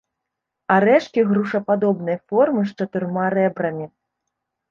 Арэшкі 0.75 1.25
грушападобнай 1.31 2.17
формы, 2.31 2.61
з 2.71 2.85
чатырма 2.85 3.25
рэбрамі. 3.37 3.85